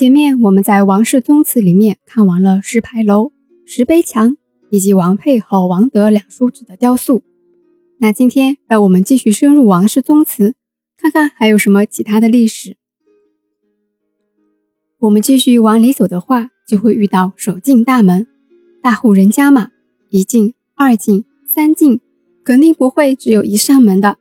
[0.00, 3.32] 前面我们在王氏宗祠里面看完了石牌楼、
[3.66, 4.38] 石碑墙
[4.70, 7.22] 以及王佩和王德两叔侄的雕塑，
[7.98, 10.54] 那今天让我们继续深入王氏宗祠，
[10.96, 12.78] 看看还有什么其他的历史。
[15.00, 18.26] 我们继续往里走的话，就会遇到守进大门。
[18.82, 19.68] 大户人家嘛，
[20.08, 22.00] 一进、二进、三进，
[22.42, 24.16] 肯定不会只有一扇门的。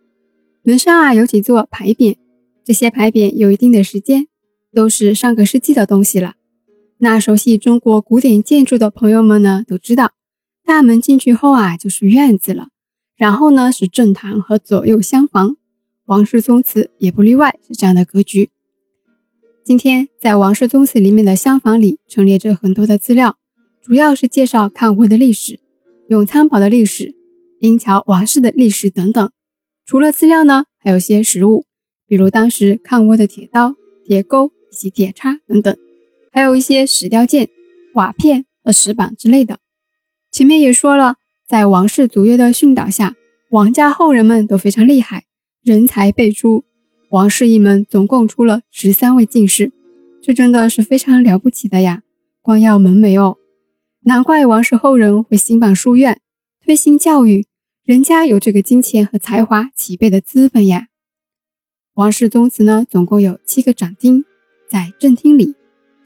[0.62, 2.18] 门上啊有几座牌匾，
[2.66, 4.28] 这些牌匾有一定的时间，
[4.74, 6.36] 都是上个世纪的东西了。
[7.00, 10.12] 那熟悉中国古典建筑的朋友们呢，都知道，
[10.66, 12.68] 大门进去后啊就是院子了，
[13.16, 15.56] 然后呢是正堂和左右厢房。
[16.06, 18.50] 王氏宗祠也不例外，是这样的格局。
[19.64, 23.38] 今天在王氏宗祠里面的厢房里陈列着很多的资料，
[23.82, 25.60] 主要是介绍抗倭的历史、
[26.10, 27.14] 永昌堡的历史、
[27.60, 29.32] 英桥王氏的历史等等。
[29.86, 31.66] 除了资料呢，还有些实物，
[32.08, 35.78] 比如当时抗倭的铁刀、铁钩以及铁叉等等，
[36.32, 37.50] 还有一些石雕件、
[37.94, 39.60] 瓦片和石板之类的。
[40.32, 41.16] 前面也说了，
[41.48, 43.16] 在王氏族约的训导下，
[43.52, 45.26] 王家后人们都非常厉害，
[45.64, 46.64] 人才辈出。
[47.10, 49.72] 王氏一门总共出了十三位进士，
[50.22, 52.04] 这真的是非常了不起的呀！
[52.44, 53.38] 光耀门楣哦，
[54.02, 56.22] 难怪王氏后人会兴办书院，
[56.64, 57.48] 推行教育，
[57.84, 60.90] 人家有这个金钱和才华齐备的资本呀。
[61.96, 64.24] 王氏宗祠呢，总共有七个展厅，
[64.70, 65.56] 在正厅里，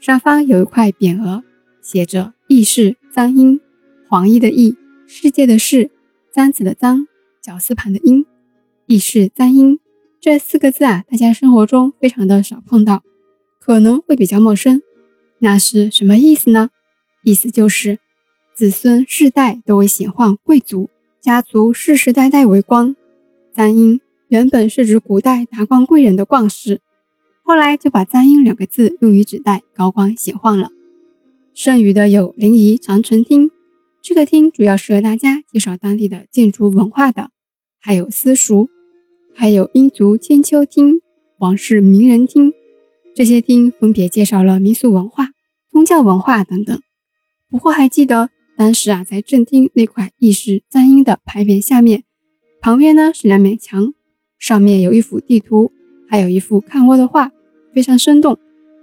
[0.00, 1.42] 上方有一块匾额，
[1.82, 3.60] 写着“义士簪缨”，
[4.08, 4.74] 黄衣的义，
[5.06, 5.90] 世界的世，
[6.32, 7.06] 簪子的簪，
[7.42, 8.24] 绞丝旁的英，
[8.86, 9.78] 义士簪缨。
[10.18, 13.02] 这四个字啊，大家生活中非常的少碰到，
[13.60, 14.80] 可能会比较陌生。
[15.40, 16.70] 那是什么意思呢？
[17.22, 17.98] 意思就是
[18.54, 20.88] 子孙世代都为显宦贵族，
[21.20, 22.96] 家族世世代代为官。
[23.54, 26.80] 簪缨原本是指古代达官贵人的冠饰，
[27.46, 30.70] 后来就把簪缨两个字用于指代高官显宦了。
[31.52, 33.50] 剩余的有临沂长城厅，
[34.02, 37.30] 这个厅主要是和大家介绍当地的建筑文化的，
[37.78, 38.70] 还有私塾。
[39.36, 41.00] 还有英族千秋厅、
[41.38, 42.52] 王室名人厅，
[43.16, 45.30] 这些厅分别介绍了民俗文化、
[45.68, 46.80] 宗教文化等等。
[47.50, 52.04] 不过还记得当时啊，在正厅那块义士簪缨的牌匾下面，
[52.60, 53.92] 旁边呢是两面墙，
[54.38, 55.72] 上面有一幅地图，
[56.14, 57.32] 还有一幅抗倭的画，
[57.72, 58.38] 非常生动。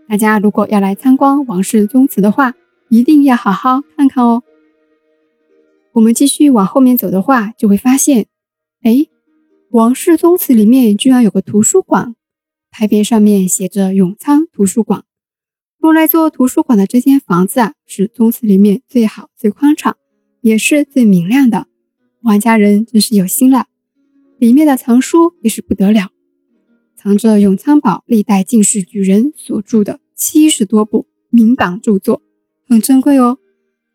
[0.10, 2.56] 大家如果要来参观王氏宗祠的话，
[2.90, 4.44] 一定要好好看看哦。
[5.94, 8.26] 我们继续往后面走的话，就会发现，
[8.84, 9.08] 哎。
[9.70, 12.16] 王氏宗祠里面居然有个图书馆，
[12.70, 15.06] 牌匾上面写着“永昌图书馆”。
[15.82, 19.96] 用来做图书馆的这间房子啊，是宗祠里面最好、最宽敞，
[20.42, 21.68] 也是最明亮的。
[22.24, 23.68] 王家人真是有心了，
[24.38, 26.10] 里面的藏书也是不得了，
[27.02, 32.22] 藏着永昌堡历代进士举人所著的七十多部名榜著作，
[32.68, 33.40] 很珍贵哦。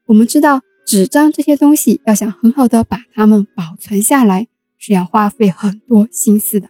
[0.07, 4.49] 我们知道纸张这些东西，要想很好的把它们保存下来。
[4.79, 6.69] 是要花费很多心思的。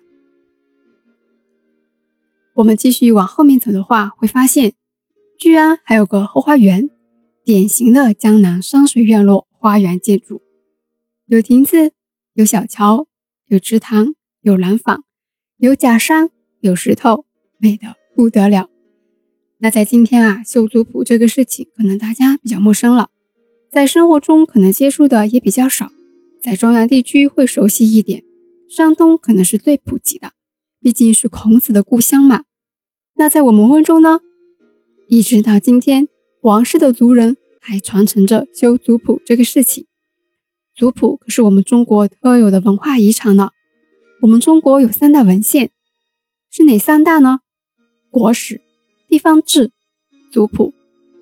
[2.54, 4.74] 我们继续往后面走的话，会发现
[5.36, 6.88] 居然还有个后花园，
[7.44, 10.40] 典型的江南山水院落花园建筑，
[11.26, 11.92] 有亭子，
[12.34, 13.08] 有小桥，
[13.46, 15.04] 有池塘，有蓝坊，
[15.58, 16.28] 有假山，
[16.60, 17.24] 有石头，
[17.56, 18.68] 美得不得了。
[19.56, 23.08] 那在今天啊，修族谱这个事情，可能大家比较陌生了，
[23.70, 25.90] 在生活中可能接触的也比较少。
[26.42, 28.22] 在中原地区会熟悉一点，
[28.68, 30.32] 山东可能是最普及的，
[30.82, 32.44] 毕竟是孔子的故乡嘛。
[33.14, 34.20] 那在我们温州呢，
[35.08, 36.06] 一直到今天，
[36.42, 39.86] 王氏的族人还传承着修族谱这个事情。
[40.74, 43.52] 族谱可是我们中国特有的文化遗产呢。
[44.22, 45.70] 我们中国有三大文献，
[46.50, 47.40] 是哪三大呢？
[48.10, 48.62] 国史、
[49.08, 49.70] 地方志、
[50.32, 50.72] 族谱。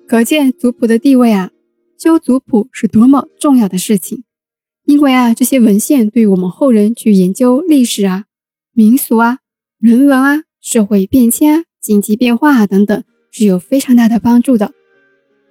[0.07, 1.51] 可见族谱的地位啊，
[1.97, 4.23] 修族谱是多么重要的事情。
[4.85, 8.25] 因为啊，这些文献对我们后人去研究历史啊、
[8.71, 9.39] 民俗啊、
[9.79, 14.73] 人文啊、社会变迁啊、经济变化啊等等，是有非常大的帮助的。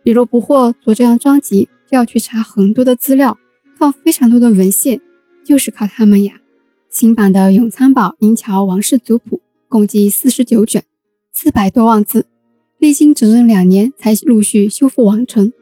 [0.02, 3.36] 比如不惑做这样专辑，就要去查很多的资料，
[3.78, 5.00] 靠非常多的文献，
[5.44, 6.40] 就是靠他们呀。
[6.94, 10.84] 新版的永昌堡银桥王氏族谱共计四十九卷，
[11.32, 12.26] 四百多万字，
[12.78, 15.52] 历经整整两年才陆续修复完成。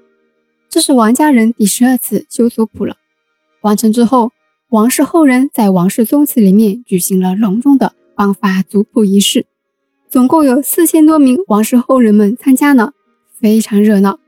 [0.68, 2.98] 这是王家人第十二次修族谱了。
[3.62, 4.30] 完成之后，
[4.68, 9.46] 王氏后人在王氏宗祠里面举行了隆重的颁发族谱仪式，
[10.10, 12.92] 总共有四千多名王氏后人们参加呢，
[13.40, 14.20] 非常热闹。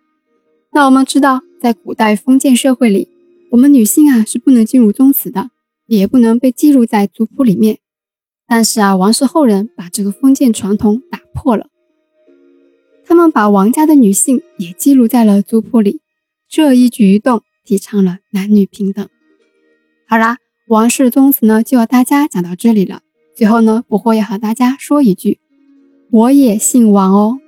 [0.73, 3.09] 那我们知道，在古代封建社会里，
[3.51, 5.51] 我们女性啊是不能进入宗祠的，
[5.87, 7.79] 也不能被记录在族谱里面。
[8.47, 11.69] 但是啊，王氏后人把这个封建传统打破了。
[13.07, 16.01] 他们把王家的女性也记录在了族谱里，
[16.49, 19.09] 这一举一动提倡了男女平等。
[20.07, 20.39] 好啦，
[20.69, 23.03] 王氏宗祠呢就要大家讲到这里了。
[23.35, 25.39] 最后呢，不惑要和大家说一句，
[26.11, 27.39] 我也姓王哦。